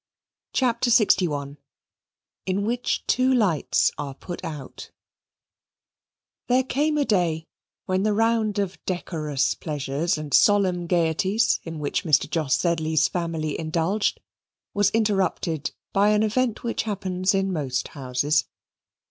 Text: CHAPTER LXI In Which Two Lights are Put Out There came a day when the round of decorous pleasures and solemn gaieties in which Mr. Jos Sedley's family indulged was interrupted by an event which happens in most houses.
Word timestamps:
CHAPTER 0.53 0.89
LXI 0.89 1.57
In 2.47 2.65
Which 2.65 3.05
Two 3.05 3.31
Lights 3.31 3.91
are 3.99 4.15
Put 4.15 4.43
Out 4.43 4.89
There 6.47 6.63
came 6.63 6.97
a 6.97 7.05
day 7.05 7.45
when 7.85 8.01
the 8.01 8.15
round 8.15 8.57
of 8.57 8.83
decorous 8.85 9.53
pleasures 9.53 10.17
and 10.17 10.33
solemn 10.33 10.87
gaieties 10.87 11.59
in 11.65 11.77
which 11.77 12.03
Mr. 12.03 12.27
Jos 12.27 12.55
Sedley's 12.55 13.07
family 13.09 13.59
indulged 13.59 14.19
was 14.73 14.89
interrupted 14.89 15.69
by 15.93 16.09
an 16.09 16.23
event 16.23 16.63
which 16.63 16.81
happens 16.81 17.35
in 17.35 17.53
most 17.53 17.89
houses. 17.89 18.45